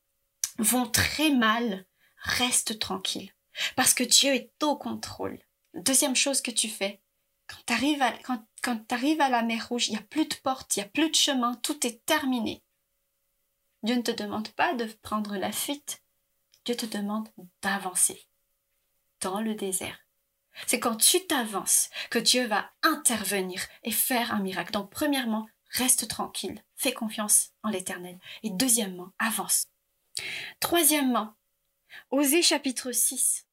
vont 0.59 0.87
très 0.87 1.31
mal, 1.31 1.87
reste 2.19 2.79
tranquille. 2.79 3.33
Parce 3.75 3.95
que 3.95 4.05
Dieu 4.05 4.35
est 4.35 4.63
au 4.63 4.77
contrôle. 4.77 5.39
Deuxième 5.75 6.17
chose 6.17 6.41
que 6.41 6.51
tu 6.51 6.69
fais, 6.69 7.01
quand 7.47 7.59
tu 7.67 7.73
arrives 7.73 8.03
à, 8.03 8.13
quand, 8.23 8.93
à 8.93 9.29
la 9.29 9.43
mer 9.43 9.69
Rouge, 9.69 9.89
il 9.89 9.93
n'y 9.93 9.99
a 9.99 10.03
plus 10.03 10.27
de 10.27 10.35
porte, 10.37 10.77
il 10.77 10.81
n'y 10.81 10.87
a 10.87 10.89
plus 10.89 11.11
de 11.11 11.15
chemin, 11.15 11.55
tout 11.63 11.87
est 11.87 12.05
terminé. 12.05 12.63
Dieu 13.83 13.95
ne 13.95 14.03
te 14.03 14.11
demande 14.11 14.49
pas 14.49 14.75
de 14.75 14.87
prendre 15.03 15.37
la 15.37 15.53
fuite. 15.53 16.03
Dieu 16.65 16.77
te 16.77 16.87
demande 16.87 17.29
d'avancer 17.63 18.27
dans 19.21 19.41
le 19.41 19.55
désert. 19.55 20.01
C'est 20.67 20.81
quand 20.81 20.97
tu 20.97 21.25
t'avances 21.27 21.91
que 22.11 22.19
Dieu 22.19 22.47
va 22.47 22.71
intervenir 22.83 23.65
et 23.85 23.93
faire 23.93 24.33
un 24.33 24.41
miracle. 24.41 24.73
Donc, 24.73 24.91
premièrement, 24.91 25.47
reste 25.71 26.09
tranquille, 26.09 26.65
fais 26.75 26.93
confiance 26.93 27.51
en 27.63 27.69
l'Éternel. 27.69 28.19
Et 28.43 28.51
deuxièmement, 28.51 29.13
avance. 29.19 29.69
Troisièmement, 30.61 31.35
Osée 32.11 32.43
chapitre 32.43 32.93
6, 32.93 33.47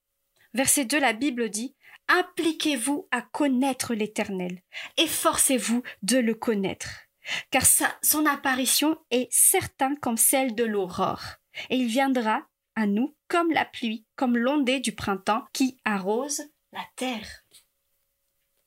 verset 0.53 0.86
2, 0.86 1.00
la 1.00 1.13
Bible 1.13 1.50
dit 1.50 1.75
Appliquez-vous 2.08 3.08
à 3.12 3.22
connaître 3.22 3.93
l'Éternel, 3.93 4.62
efforcez-vous 4.98 5.84
de 6.01 6.17
le 6.17 6.36
connaître. 6.36 6.89
car 7.51 7.65
sa, 7.65 7.98
son 8.01 8.25
apparition 8.25 8.98
est 9.10 9.27
certaine 9.32 9.98
comme 10.00 10.17
celle 10.17 10.55
de 10.55 10.63
l'aurore, 10.63 11.24
et 11.70 11.77
il 11.77 11.88
viendra 11.88 12.41
à 12.75 12.86
nous 12.86 13.15
comme 13.27 13.51
la 13.51 13.65
pluie, 13.65 14.05
comme 14.15 14.38
l'ondée 14.38 14.79
du 14.79 14.93
printemps 14.93 15.46
qui 15.53 15.77
arrose 15.86 16.43
la 16.72 16.86
terre. 16.96 17.43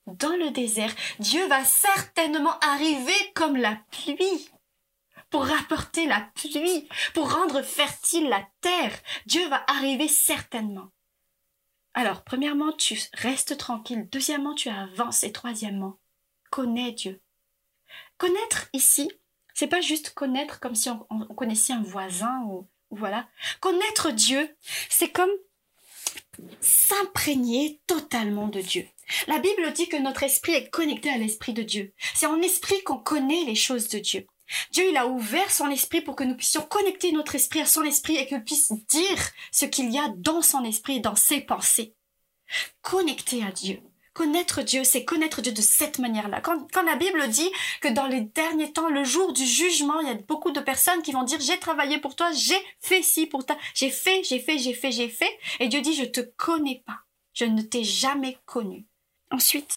Dans 0.07 0.37
le 0.37 0.51
désert, 0.51 0.95
Dieu 1.19 1.45
va 1.49 1.65
certainement 1.65 2.57
arriver 2.61 3.33
comme 3.35 3.57
la 3.57 3.79
pluie 3.91 4.49
pour 5.37 5.45
rapporter 5.45 6.07
la 6.07 6.31
pluie, 6.35 6.89
pour 7.13 7.31
rendre 7.31 7.61
fertile 7.61 8.31
la 8.31 8.43
terre. 8.63 8.99
Dieu 9.27 9.47
va 9.51 9.63
arriver 9.67 10.09
certainement. 10.09 10.93
Alors, 11.93 12.25
premièrement, 12.25 12.73
tu 12.73 12.99
restes 13.13 13.59
tranquille. 13.59 14.09
Deuxièmement, 14.11 14.55
tu 14.55 14.71
avances. 14.71 15.25
Et 15.25 15.33
troisièmement, 15.33 15.99
connais 16.49 16.93
Dieu. 16.93 17.21
Connaître 18.17 18.71
ici, 18.73 19.13
c'est 19.53 19.67
pas 19.67 19.83
juste 19.83 20.15
connaître 20.15 20.59
comme 20.59 20.75
si 20.75 20.89
on, 20.89 21.27
connaissait 21.35 21.75
un 21.75 21.83
voisin 21.83 22.41
ou, 22.47 22.67
ou 22.89 22.97
voilà. 22.97 23.29
Connaître 23.61 24.13
Dieu, 24.13 24.57
c'est 24.89 25.11
comme 25.11 25.33
s'imprégner 26.63 27.83
totalement 27.87 28.49
de 28.49 28.63
Dieu. 28.63 28.89
La 29.27 29.39
Bible 29.39 29.71
dit 29.75 29.91
que 29.91 29.99
notre 29.99 30.23
esprit 30.23 30.55
est 30.55 30.71
connecté 30.71 31.11
à 31.11 31.19
l'esprit 31.19 31.53
de 31.53 31.63
Dieu. 31.63 31.93
C'est 32.15 32.25
en 32.25 32.41
esprit 32.41 32.83
qu'on 32.85 32.97
connaît 32.97 33.45
les 33.45 33.55
choses 33.55 33.89
de 33.89 33.99
Dieu. 33.99 34.27
Dieu, 34.71 34.89
il 34.89 34.97
a 34.97 35.07
ouvert 35.07 35.51
son 35.51 35.71
esprit 35.71 36.01
pour 36.01 36.17
que 36.17 36.25
nous 36.25 36.37
puissions 36.37 36.63
connecter 36.63 37.13
notre 37.13 37.35
esprit 37.35 37.61
à 37.61 37.67
son 37.67 37.83
esprit 37.83 38.17
et 38.17 38.27
qu'il 38.27 38.43
puisse 38.45 38.73
dire 38.89 39.31
ce 39.53 39.65
qu'il 39.65 39.91
y 39.91 39.99
a 39.99 40.09
dans 40.17 40.43
son 40.43 40.65
esprit 40.65 40.97
et 40.97 41.01
dans 41.01 41.17
ses 41.17 41.41
pensées. 41.41 41.95
Connecter 42.83 43.43
à 43.43 43.51
Dieu. 43.51 43.81
Connaître 44.17 44.63
Dieu, 44.63 44.83
c'est 44.83 45.05
connaître 45.05 45.43
Dieu 45.43 45.53
de 45.53 45.61
cette 45.61 45.99
manière-là. 45.99 46.41
Quand, 46.41 46.83
la 46.83 46.97
Bible 46.97 47.29
dit 47.29 47.51
que 47.83 47.89
dans 47.89 48.07
les 48.07 48.23
derniers 48.23 48.73
temps, 48.73 48.89
le 48.89 49.05
jour 49.05 49.35
du 49.35 49.45
jugement, 49.45 50.01
il 50.01 50.09
y 50.09 50.11
a 50.11 50.15
beaucoup 50.15 50.53
de 50.53 50.61
personnes 50.61 51.03
qui 51.03 51.13
vont 51.13 51.23
dire 51.23 51.39
j'ai 51.39 51.59
travaillé 51.59 51.99
pour 51.99 52.17
toi, 52.17 52.33
j'ai 52.33 52.57
fait 52.81 53.03
ci 53.03 53.27
pour 53.27 53.45
toi, 53.45 53.59
j'ai 53.75 53.91
fait, 53.91 54.23
j'ai 54.25 54.39
fait, 54.39 54.57
j'ai 54.57 54.73
fait, 54.73 54.91
j'ai 54.91 55.11
fait, 55.11 55.39
et 55.61 55.69
Dieu 55.69 55.83
dit 55.83 55.95
je 55.95 56.05
te 56.05 56.21
connais 56.21 56.83
pas, 56.87 57.01
je 57.35 57.45
ne 57.45 57.61
t'ai 57.61 57.85
jamais 57.85 58.39
connu. 58.47 58.87
Ensuite, 59.31 59.75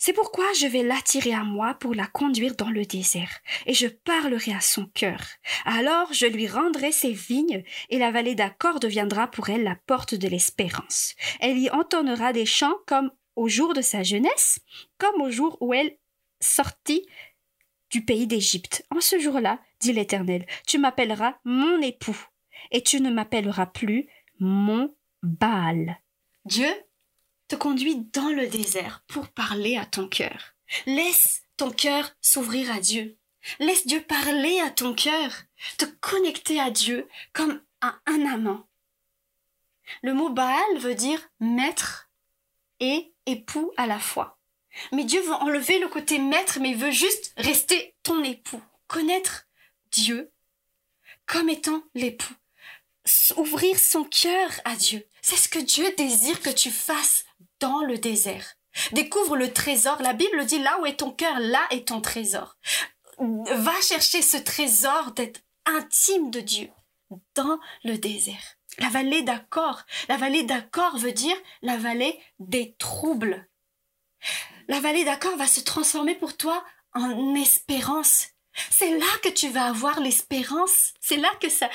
c'est 0.00 0.14
pourquoi 0.14 0.46
je 0.54 0.66
vais 0.66 0.82
l'attirer 0.82 1.34
à 1.34 1.44
moi 1.44 1.74
pour 1.74 1.94
la 1.94 2.06
conduire 2.06 2.56
dans 2.56 2.70
le 2.70 2.86
désert, 2.86 3.38
et 3.66 3.74
je 3.74 3.86
parlerai 3.86 4.54
à 4.54 4.62
son 4.62 4.86
cœur. 4.86 5.20
Alors 5.66 6.10
je 6.14 6.24
lui 6.24 6.48
rendrai 6.48 6.90
ses 6.90 7.12
vignes, 7.12 7.62
et 7.90 7.98
la 7.98 8.10
vallée 8.10 8.34
d'accord 8.34 8.80
deviendra 8.80 9.30
pour 9.30 9.50
elle 9.50 9.62
la 9.62 9.76
porte 9.86 10.14
de 10.14 10.26
l'espérance. 10.26 11.14
Elle 11.40 11.58
y 11.58 11.68
entonnera 11.68 12.32
des 12.32 12.46
chants 12.46 12.78
comme 12.86 13.12
au 13.36 13.46
jour 13.48 13.74
de 13.74 13.82
sa 13.82 14.02
jeunesse, 14.02 14.60
comme 14.96 15.20
au 15.20 15.30
jour 15.30 15.58
où 15.60 15.74
elle 15.74 15.98
sortit 16.40 17.06
du 17.90 18.02
pays 18.02 18.26
d'Égypte. 18.26 18.86
En 18.90 19.02
ce 19.02 19.18
jour-là, 19.18 19.60
dit 19.80 19.92
l'Éternel, 19.92 20.46
tu 20.66 20.78
m'appelleras 20.78 21.36
mon 21.44 21.82
époux, 21.82 22.18
et 22.70 22.82
tu 22.82 23.02
ne 23.02 23.10
m'appelleras 23.10 23.66
plus 23.66 24.08
mon 24.38 24.94
Baal. 25.22 25.98
Dieu 26.46 26.70
te 27.50 27.56
conduit 27.56 27.96
dans 28.12 28.28
le 28.28 28.46
désert 28.46 29.02
pour 29.08 29.26
parler 29.26 29.76
à 29.76 29.84
ton 29.84 30.06
cœur. 30.06 30.54
Laisse 30.86 31.42
ton 31.56 31.72
cœur 31.72 32.12
s'ouvrir 32.20 32.70
à 32.70 32.78
Dieu. 32.78 33.18
Laisse 33.58 33.88
Dieu 33.88 34.00
parler 34.02 34.60
à 34.60 34.70
ton 34.70 34.94
cœur, 34.94 35.32
te 35.76 35.84
connecter 35.84 36.60
à 36.60 36.70
Dieu 36.70 37.08
comme 37.32 37.60
à 37.80 37.98
un 38.06 38.24
amant. 38.26 38.68
Le 40.02 40.14
mot 40.14 40.30
Baal 40.30 40.78
veut 40.78 40.94
dire 40.94 41.20
maître 41.40 42.08
et 42.78 43.12
époux 43.26 43.72
à 43.76 43.88
la 43.88 43.98
fois. 43.98 44.38
Mais 44.92 45.02
Dieu 45.02 45.20
veut 45.20 45.34
enlever 45.34 45.80
le 45.80 45.88
côté 45.88 46.20
maître, 46.20 46.60
mais 46.60 46.74
veut 46.74 46.92
juste 46.92 47.32
rester 47.36 47.96
ton 48.04 48.22
époux. 48.22 48.62
Connaître 48.86 49.48
Dieu 49.90 50.30
comme 51.26 51.48
étant 51.48 51.82
l'époux. 51.96 52.34
Ouvrir 53.36 53.76
son 53.76 54.04
cœur 54.04 54.52
à 54.64 54.76
Dieu. 54.76 55.04
C'est 55.20 55.36
ce 55.36 55.48
que 55.48 55.58
Dieu 55.58 55.92
désire 55.96 56.40
que 56.40 56.50
tu 56.50 56.70
fasses 56.70 57.24
dans 57.60 57.82
le 57.82 57.98
désert. 57.98 58.54
Découvre 58.92 59.36
le 59.36 59.52
trésor. 59.52 60.00
La 60.02 60.12
Bible 60.12 60.44
dit 60.46 60.58
là 60.58 60.78
où 60.80 60.86
est 60.86 60.96
ton 60.96 61.10
cœur, 61.10 61.38
là 61.38 61.62
est 61.70 61.88
ton 61.88 62.00
trésor. 62.00 62.56
Va 63.18 63.80
chercher 63.82 64.22
ce 64.22 64.36
trésor 64.36 65.12
d'être 65.12 65.40
intime 65.66 66.30
de 66.30 66.40
Dieu 66.40 66.70
dans 67.34 67.58
le 67.84 67.96
désert. 67.98 68.56
La 68.78 68.88
vallée 68.88 69.22
d'accord. 69.22 69.82
La 70.08 70.16
vallée 70.16 70.44
d'accord 70.44 70.96
veut 70.96 71.12
dire 71.12 71.36
la 71.62 71.76
vallée 71.76 72.18
des 72.38 72.74
troubles. 72.78 73.46
La 74.68 74.80
vallée 74.80 75.04
d'accord 75.04 75.36
va 75.36 75.46
se 75.46 75.60
transformer 75.60 76.14
pour 76.14 76.36
toi 76.36 76.64
en 76.94 77.34
espérance. 77.34 78.28
C'est 78.70 78.98
là 78.98 79.18
que 79.22 79.28
tu 79.28 79.48
vas 79.48 79.66
avoir 79.66 80.00
l'espérance. 80.00 80.92
C'est 81.00 81.16
là 81.16 81.30
que 81.40 81.48
ça, 81.48 81.70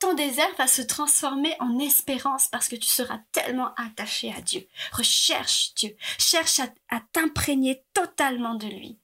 ton 0.00 0.14
désert 0.14 0.54
va 0.56 0.66
se 0.66 0.82
transformer 0.82 1.54
en 1.60 1.78
espérance 1.78 2.48
parce 2.48 2.68
que 2.68 2.76
tu 2.76 2.88
seras 2.88 3.20
tellement 3.32 3.74
attaché 3.74 4.32
à 4.32 4.40
Dieu. 4.40 4.66
Recherche 4.92 5.74
Dieu. 5.74 5.96
Cherche 6.18 6.60
à, 6.60 6.68
à 6.88 7.00
t'imprégner 7.12 7.84
totalement 7.92 8.54
de 8.54 8.66
lui. 8.66 8.98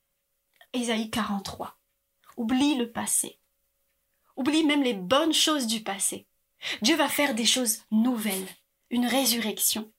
Ésaïe 0.73 1.11
43. 1.11 1.77
Oublie 2.37 2.77
le 2.77 2.91
passé. 2.91 3.39
Oublie 4.37 4.65
même 4.65 4.83
les 4.83 4.95
bonnes 4.95 5.35
choses 5.35 5.67
du 5.67 5.83
passé. 5.83 6.27
Dieu 6.83 6.97
va 6.97 7.09
faire 7.09 7.35
des 7.35 7.45
choses 7.45 7.83
nouvelles. 7.91 8.49
Une 8.91 9.07
résurrection. 9.07 9.91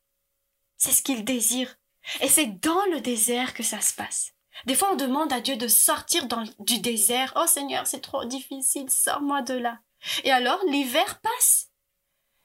C'est 0.78 0.92
ce 0.92 1.04
qu'il 1.04 1.24
désire. 1.24 1.78
Et 2.22 2.28
c'est 2.28 2.48
dans 2.48 2.86
le 2.92 3.02
désert 3.02 3.54
que 3.54 3.64
ça 3.64 3.82
se 3.82 3.94
passe. 3.94 4.34
Des 4.66 4.76
fois, 4.76 4.92
on 4.94 4.96
demande 4.96 5.34
à 5.34 5.42
Dieu 5.42 5.58
de 5.58 5.68
sortir 5.68 6.28
du 6.60 6.80
désert. 6.80 7.34
Oh 7.36 7.48
Seigneur, 7.48 7.88
c'est 7.88 8.02
trop 8.02 8.26
difficile, 8.26 8.90
sors-moi 8.90 9.42
de 9.42 9.54
là. 9.54 9.80
Et 10.24 10.32
alors, 10.32 10.60
l'hiver 10.68 11.20
passe. 11.22 11.70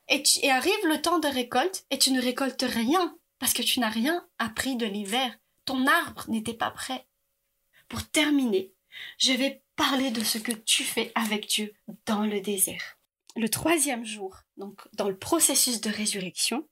Et, 0.08 0.22
et 0.42 0.50
arrive 0.50 0.86
le 0.86 1.02
temps 1.02 1.18
de 1.18 1.28
récolte, 1.28 1.84
et 1.90 1.98
tu 1.98 2.12
ne 2.12 2.22
récoltes 2.22 2.64
rien, 2.66 3.16
parce 3.38 3.52
que 3.52 3.62
tu 3.62 3.80
n'as 3.80 3.88
rien 3.88 4.26
appris 4.38 4.76
de 4.76 4.86
l'hiver. 4.86 5.36
Ton 5.64 5.86
arbre 5.86 6.24
n'était 6.28 6.54
pas 6.54 6.70
prêt. 6.70 7.06
Pour 7.88 8.08
terminer, 8.08 8.72
je 9.18 9.32
vais 9.32 9.62
parler 9.74 10.10
de 10.10 10.24
ce 10.24 10.38
que 10.38 10.52
tu 10.52 10.84
fais 10.84 11.12
avec 11.14 11.46
Dieu 11.48 11.74
dans 12.06 12.22
le 12.22 12.40
désert. 12.40 12.98
Le 13.36 13.48
troisième 13.48 14.04
jour, 14.04 14.38
donc 14.56 14.80
dans 14.94 15.08
le 15.08 15.18
processus 15.18 15.80
de 15.80 15.90
résurrection, 15.90 16.66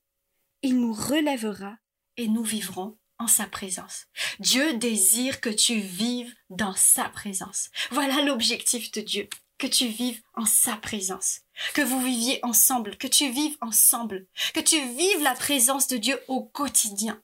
il 0.63 0.81
nous 0.81 0.95
relèvera 0.95 1.77
et 2.17 2.29
nous 2.29 2.43
vivrons 2.43 2.97
en 3.19 3.27
sa 3.27 3.47
présence. 3.47 4.07
Dieu 4.39 4.75
désire 4.75 5.41
que 5.41 5.51
tu 5.51 5.79
vives 5.79 6.35
dans 6.51 6.75
sa 6.75 7.09
présence. 7.09 7.71
Voilà 7.91 8.23
l'objectif 8.23 8.91
de 8.93 9.01
Dieu, 9.01 9.29
que 9.59 9.67
tu 9.67 9.87
vives 9.87 10.21
en 10.35 10.47
sa 10.47 10.77
présence, 10.77 11.41
que 11.75 11.83
vous 11.83 12.01
viviez 12.01 12.41
ensemble, 12.45 12.97
que 12.97 13.07
tu 13.07 13.31
vives 13.31 13.57
ensemble, 13.61 14.27
que 14.53 14.61
tu 14.61 14.81
vives 14.81 15.23
la 15.23 15.35
présence 15.35 15.87
de 15.89 15.97
Dieu 15.97 16.21
au 16.29 16.43
quotidien, 16.43 17.23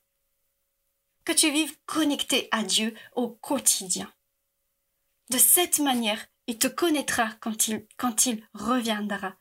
que 1.25 1.33
tu 1.33 1.51
vives 1.51 1.77
connecté 1.87 2.49
à 2.51 2.63
Dieu 2.63 2.95
au 3.15 3.29
quotidien. 3.29 4.13
De 5.31 5.39
cette 5.39 5.79
manière, 5.79 6.27
il 6.47 6.59
te 6.59 6.67
connaîtra 6.67 7.31
quand 7.41 7.69
il, 7.69 7.87
quand 7.97 8.27
il 8.27 8.45
reviendra. 8.55 9.37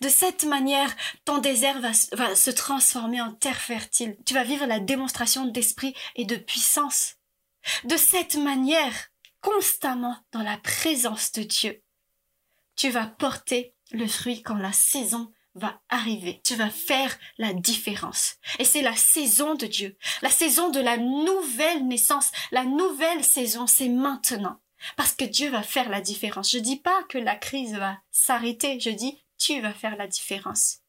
De 0.00 0.08
cette 0.08 0.44
manière, 0.44 0.94
ton 1.24 1.38
désert 1.38 1.80
va, 1.80 2.34
se 2.34 2.50
transformer 2.50 3.20
en 3.20 3.32
terre 3.32 3.60
fertile. 3.60 4.16
Tu 4.26 4.34
vas 4.34 4.44
vivre 4.44 4.66
la 4.66 4.80
démonstration 4.80 5.46
d'esprit 5.46 5.94
et 6.16 6.24
de 6.24 6.36
puissance. 6.36 7.16
De 7.84 7.96
cette 7.96 8.36
manière, 8.36 9.08
constamment 9.40 10.16
dans 10.32 10.42
la 10.42 10.56
présence 10.58 11.32
de 11.32 11.42
Dieu, 11.42 11.82
tu 12.76 12.90
vas 12.90 13.06
porter 13.06 13.74
le 13.92 14.06
fruit 14.06 14.42
quand 14.42 14.56
la 14.56 14.72
saison 14.72 15.32
va 15.54 15.80
arriver. 15.88 16.40
Tu 16.44 16.54
vas 16.54 16.70
faire 16.70 17.18
la 17.38 17.52
différence. 17.52 18.36
Et 18.58 18.64
c'est 18.64 18.82
la 18.82 18.96
saison 18.96 19.54
de 19.54 19.66
Dieu, 19.66 19.96
la 20.22 20.30
saison 20.30 20.70
de 20.70 20.80
la 20.80 20.96
nouvelle 20.96 21.86
naissance, 21.86 22.30
la 22.52 22.64
nouvelle 22.64 23.24
saison, 23.24 23.66
c'est 23.66 23.88
maintenant. 23.88 24.60
Parce 24.96 25.12
que 25.12 25.24
Dieu 25.24 25.50
va 25.50 25.62
faire 25.62 25.90
la 25.90 26.00
différence. 26.00 26.50
Je 26.50 26.58
dis 26.58 26.78
pas 26.78 27.02
que 27.08 27.18
la 27.18 27.36
crise 27.36 27.74
va 27.74 27.98
s'arrêter, 28.10 28.80
je 28.80 28.90
dis 28.90 29.18
tu 29.40 29.60
vas 29.60 29.72
faire 29.72 29.96
la 29.96 30.06
différence. 30.06 30.80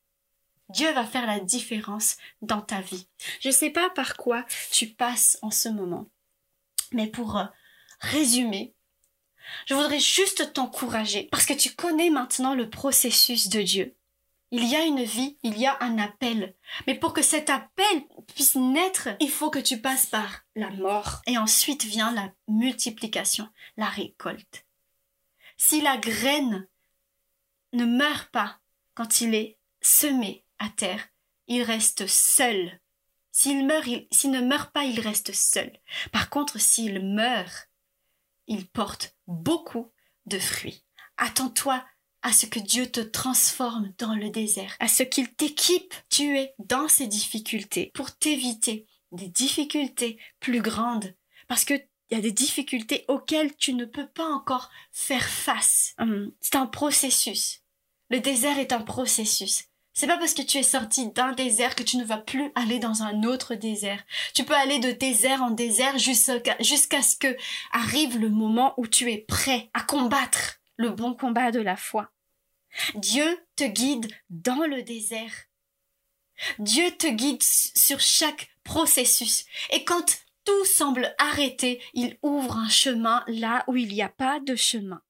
Dieu 0.69 0.91
va 0.93 1.05
faire 1.05 1.25
la 1.25 1.39
différence 1.39 2.17
dans 2.41 2.61
ta 2.61 2.81
vie. 2.81 3.07
Je 3.39 3.49
ne 3.49 3.53
sais 3.53 3.71
pas 3.71 3.89
par 3.89 4.15
quoi 4.15 4.45
tu 4.71 4.87
passes 4.87 5.37
en 5.41 5.51
ce 5.51 5.69
moment, 5.69 6.07
mais 6.93 7.07
pour 7.07 7.37
euh, 7.37 7.45
résumer, 7.99 8.73
je 9.65 9.73
voudrais 9.73 9.99
juste 9.99 10.53
t'encourager 10.53 11.27
parce 11.31 11.45
que 11.45 11.53
tu 11.53 11.71
connais 11.71 12.09
maintenant 12.09 12.53
le 12.53 12.69
processus 12.69 13.49
de 13.49 13.61
Dieu. 13.61 13.95
Il 14.51 14.65
y 14.65 14.75
a 14.75 14.83
une 14.83 15.03
vie, 15.03 15.37
il 15.43 15.57
y 15.57 15.65
a 15.65 15.77
un 15.81 15.97
appel. 15.97 16.55
Mais 16.85 16.95
pour 16.95 17.13
que 17.13 17.21
cet 17.21 17.49
appel 17.49 18.03
puisse 18.33 18.55
naître, 18.55 19.09
il 19.21 19.29
faut 19.29 19.49
que 19.49 19.59
tu 19.59 19.79
passes 19.79 20.05
par 20.05 20.41
la 20.55 20.69
mort. 20.71 21.21
Et 21.25 21.37
ensuite 21.37 21.85
vient 21.85 22.11
la 22.11 22.31
multiplication, 22.49 23.47
la 23.77 23.85
récolte. 23.85 24.65
Si 25.55 25.79
la 25.79 25.95
graine 25.95 26.67
ne 27.73 27.85
meurt 27.85 28.29
pas 28.31 28.59
quand 28.93 29.21
il 29.21 29.35
est 29.35 29.57
semé 29.81 30.45
à 30.59 30.69
terre. 30.69 31.09
Il 31.47 31.63
reste 31.63 32.07
seul. 32.07 32.79
S'il 33.31 33.65
meurt, 33.65 33.87
s'il 34.11 34.31
ne 34.31 34.41
meurt 34.41 34.71
pas, 34.73 34.83
il 34.83 34.99
reste 34.99 35.33
seul. 35.33 35.71
Par 36.11 36.29
contre, 36.29 36.59
s'il 36.59 37.03
meurt, 37.03 37.69
il 38.47 38.67
porte 38.67 39.15
beaucoup 39.27 39.91
de 40.25 40.39
fruits. 40.39 40.83
Attends-toi 41.17 41.85
à 42.21 42.33
ce 42.33 42.45
que 42.45 42.59
Dieu 42.59 42.91
te 42.91 42.99
transforme 42.99 43.93
dans 43.97 44.13
le 44.13 44.29
désert, 44.29 44.75
à 44.79 44.87
ce 44.87 45.03
qu'il 45.03 45.33
t'équipe. 45.33 45.93
Tu 46.09 46.37
es 46.37 46.53
dans 46.59 46.87
ces 46.87 47.07
difficultés 47.07 47.91
pour 47.93 48.15
t'éviter 48.15 48.85
des 49.11 49.27
difficultés 49.27 50.19
plus 50.39 50.61
grandes. 50.61 51.15
Parce 51.47 51.65
que 51.65 51.73
il 52.11 52.15
y 52.15 52.17
a 52.17 52.21
des 52.21 52.33
difficultés 52.33 53.05
auxquelles 53.07 53.55
tu 53.55 53.73
ne 53.73 53.85
peux 53.85 54.07
pas 54.07 54.27
encore 54.27 54.69
faire 54.91 55.27
face. 55.27 55.95
Hum, 55.97 56.33
c'est 56.41 56.57
un 56.57 56.67
processus. 56.67 57.60
Le 58.11 58.19
désert 58.19 58.59
est 58.59 58.73
un 58.73 58.81
processus. 58.81 59.63
C'est 59.93 60.05
pas 60.05 60.17
parce 60.17 60.33
que 60.33 60.41
tu 60.41 60.57
es 60.57 60.63
sorti 60.63 61.09
d'un 61.11 61.31
désert 61.31 61.75
que 61.75 61.83
tu 61.83 61.95
ne 61.95 62.03
vas 62.03 62.17
plus 62.17 62.51
aller 62.55 62.77
dans 62.77 63.03
un 63.03 63.23
autre 63.23 63.55
désert. 63.55 64.03
Tu 64.33 64.43
peux 64.43 64.53
aller 64.53 64.79
de 64.79 64.91
désert 64.91 65.41
en 65.41 65.51
désert 65.51 65.97
jusqu'à 65.97 67.01
ce 67.01 67.15
que 67.15 67.37
arrive 67.71 68.19
le 68.19 68.29
moment 68.29 68.73
où 68.75 68.85
tu 68.85 69.09
es 69.13 69.17
prêt 69.17 69.69
à 69.73 69.79
combattre 69.79 70.59
le 70.75 70.89
bon 70.89 71.13
combat 71.13 71.51
de 71.51 71.61
la 71.61 71.77
foi. 71.77 72.11
Dieu 72.95 73.39
te 73.55 73.63
guide 73.63 74.11
dans 74.29 74.65
le 74.65 74.83
désert. 74.83 75.45
Dieu 76.59 76.91
te 76.91 77.07
guide 77.07 77.43
sur 77.43 78.01
chaque 78.01 78.49
processus. 78.65 79.45
Et 79.69 79.85
quand 79.85 80.21
tout 80.43 80.65
semble 80.65 81.15
arrêté, 81.17 81.81
il 81.93 82.17
ouvre 82.23 82.57
un 82.57 82.69
chemin 82.69 83.23
là 83.27 83.63
où 83.67 83.77
il 83.77 83.87
n'y 83.87 84.01
a 84.01 84.09
pas 84.09 84.41
de 84.41 84.57
chemin. 84.57 85.01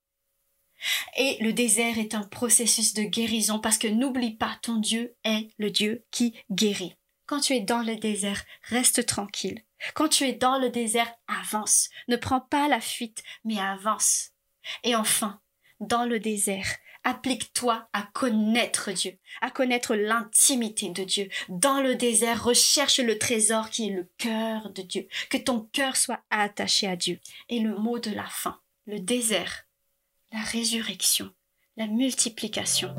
Et 1.17 1.37
le 1.41 1.53
désert 1.53 1.97
est 1.97 2.15
un 2.15 2.23
processus 2.23 2.93
de 2.93 3.03
guérison 3.03 3.59
parce 3.59 3.77
que 3.77 3.87
n'oublie 3.87 4.35
pas, 4.35 4.57
ton 4.61 4.77
Dieu 4.77 5.15
est 5.23 5.49
le 5.57 5.71
Dieu 5.71 6.05
qui 6.11 6.33
guérit. 6.51 6.95
Quand 7.25 7.39
tu 7.39 7.53
es 7.53 7.61
dans 7.61 7.81
le 7.81 7.95
désert, 7.95 8.43
reste 8.63 9.05
tranquille. 9.05 9.63
Quand 9.93 10.09
tu 10.09 10.25
es 10.25 10.33
dans 10.33 10.59
le 10.59 10.69
désert, 10.69 11.11
avance. 11.27 11.89
Ne 12.07 12.15
prends 12.15 12.41
pas 12.41 12.67
la 12.67 12.81
fuite, 12.81 13.23
mais 13.45 13.59
avance. 13.59 14.31
Et 14.83 14.95
enfin, 14.95 15.39
dans 15.79 16.05
le 16.05 16.19
désert, 16.19 16.67
applique-toi 17.03 17.87
à 17.93 18.03
connaître 18.13 18.91
Dieu, 18.91 19.17
à 19.41 19.49
connaître 19.49 19.95
l'intimité 19.95 20.89
de 20.89 21.03
Dieu. 21.03 21.29
Dans 21.49 21.81
le 21.81 21.95
désert, 21.95 22.43
recherche 22.43 22.99
le 22.99 23.17
trésor 23.17 23.69
qui 23.69 23.87
est 23.87 23.93
le 23.93 24.09
cœur 24.17 24.69
de 24.71 24.81
Dieu. 24.81 25.07
Que 25.29 25.37
ton 25.37 25.61
cœur 25.71 25.95
soit 25.95 26.23
attaché 26.29 26.87
à 26.87 26.95
Dieu. 26.95 27.19
Et 27.49 27.59
le 27.59 27.75
mot 27.75 27.99
de 27.99 28.11
la 28.11 28.27
fin, 28.27 28.59
le 28.85 28.99
désert, 28.99 29.65
la 30.31 30.39
résurrection, 30.39 31.29
la 31.75 31.87
multiplication, 31.87 32.95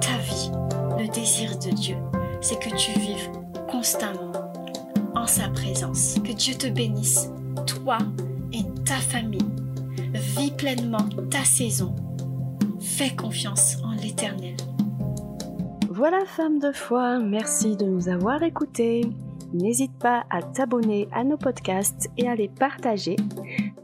ta 0.00 0.18
vie, 0.18 0.50
le 0.98 1.08
désir 1.12 1.58
de 1.58 1.70
Dieu, 1.70 1.96
c'est 2.40 2.58
que 2.60 2.70
tu 2.76 2.92
vives 2.98 3.30
constamment 3.68 4.32
en 5.14 5.26
sa 5.26 5.48
présence. 5.48 6.14
Que 6.24 6.32
Dieu 6.32 6.54
te 6.54 6.68
bénisse, 6.68 7.28
toi 7.66 7.98
et 8.52 8.62
ta 8.84 8.96
famille. 8.96 9.40
Vis 10.14 10.52
pleinement 10.52 11.08
ta 11.30 11.44
saison. 11.44 11.94
Fais 12.80 13.14
confiance 13.14 13.78
en 13.82 13.92
l'Éternel. 13.92 14.56
Voilà, 15.90 16.24
femme 16.26 16.60
de 16.60 16.72
foi, 16.72 17.18
merci 17.18 17.76
de 17.76 17.86
nous 17.86 18.08
avoir 18.08 18.42
écoutés. 18.42 19.00
N'hésite 19.52 19.98
pas 19.98 20.24
à 20.30 20.42
t'abonner 20.42 21.08
à 21.12 21.24
nos 21.24 21.36
podcasts 21.36 22.10
et 22.16 22.28
à 22.28 22.34
les 22.34 22.48
partager. 22.48 23.16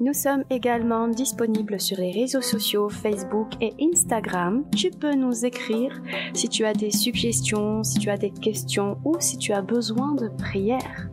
Nous 0.00 0.14
sommes 0.14 0.44
également 0.50 1.06
disponibles 1.06 1.80
sur 1.80 1.98
les 1.98 2.10
réseaux 2.10 2.40
sociaux 2.40 2.88
Facebook 2.88 3.48
et 3.60 3.72
Instagram. 3.80 4.64
Tu 4.74 4.90
peux 4.90 5.14
nous 5.14 5.44
écrire 5.44 6.02
si 6.34 6.48
tu 6.48 6.64
as 6.64 6.72
des 6.72 6.90
suggestions, 6.90 7.84
si 7.84 7.98
tu 7.98 8.10
as 8.10 8.16
des 8.16 8.30
questions 8.30 8.98
ou 9.04 9.16
si 9.20 9.36
tu 9.38 9.52
as 9.52 9.62
besoin 9.62 10.14
de 10.14 10.28
prières. 10.28 11.08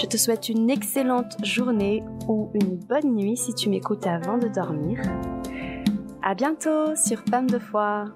Je 0.00 0.06
te 0.06 0.16
souhaite 0.16 0.48
une 0.48 0.70
excellente 0.70 1.36
journée 1.44 2.02
ou 2.28 2.50
une 2.54 2.76
bonne 2.76 3.14
nuit 3.14 3.36
si 3.36 3.52
tu 3.54 3.68
m'écoutes 3.68 4.06
avant 4.06 4.38
de 4.38 4.48
dormir. 4.48 5.00
À 6.22 6.34
bientôt 6.34 6.94
sur 6.96 7.22
Femme 7.30 7.48
de 7.48 7.58
foi. 7.58 8.06